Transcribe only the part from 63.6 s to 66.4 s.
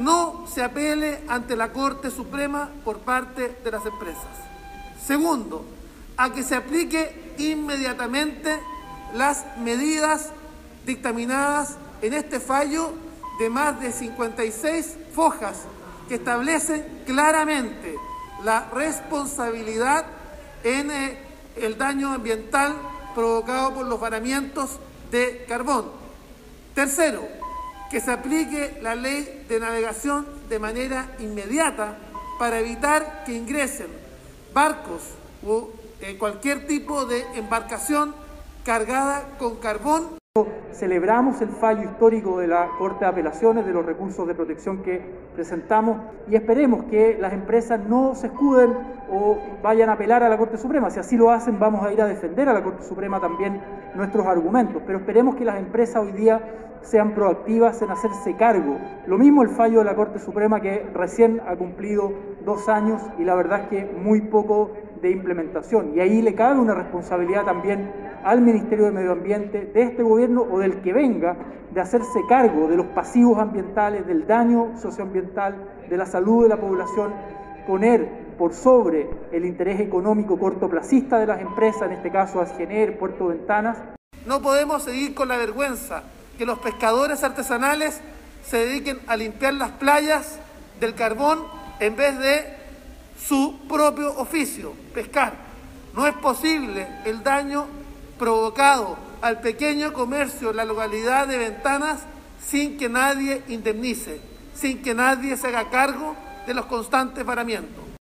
es que muy poco de implementación. Y ahí le